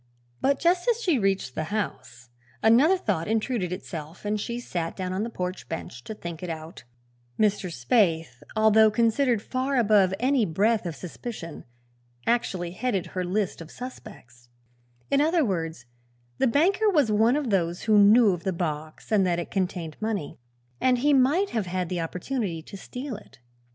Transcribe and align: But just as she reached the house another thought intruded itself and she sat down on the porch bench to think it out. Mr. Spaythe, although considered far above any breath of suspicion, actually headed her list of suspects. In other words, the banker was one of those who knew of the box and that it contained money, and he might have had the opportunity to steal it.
But 0.41 0.57
just 0.57 0.89
as 0.89 0.99
she 0.99 1.19
reached 1.19 1.53
the 1.53 1.65
house 1.65 2.31
another 2.63 2.97
thought 2.97 3.27
intruded 3.27 3.71
itself 3.71 4.25
and 4.25 4.41
she 4.41 4.59
sat 4.59 4.95
down 4.95 5.13
on 5.13 5.21
the 5.21 5.29
porch 5.29 5.69
bench 5.69 6.03
to 6.05 6.15
think 6.15 6.41
it 6.41 6.49
out. 6.49 6.85
Mr. 7.39 7.71
Spaythe, 7.71 8.41
although 8.55 8.89
considered 8.89 9.43
far 9.43 9.75
above 9.77 10.11
any 10.19 10.43
breath 10.43 10.87
of 10.87 10.95
suspicion, 10.95 11.65
actually 12.25 12.71
headed 12.71 13.05
her 13.13 13.23
list 13.23 13.61
of 13.61 13.69
suspects. 13.69 14.49
In 15.11 15.21
other 15.21 15.45
words, 15.45 15.85
the 16.39 16.47
banker 16.47 16.89
was 16.89 17.11
one 17.11 17.35
of 17.35 17.51
those 17.51 17.83
who 17.83 17.99
knew 17.99 18.31
of 18.33 18.43
the 18.43 18.51
box 18.51 19.11
and 19.11 19.23
that 19.27 19.37
it 19.37 19.51
contained 19.51 19.97
money, 20.01 20.39
and 20.79 20.97
he 20.97 21.13
might 21.13 21.51
have 21.51 21.67
had 21.67 21.89
the 21.89 22.01
opportunity 22.01 22.63
to 22.63 22.75
steal 22.75 23.15
it. 23.15 23.37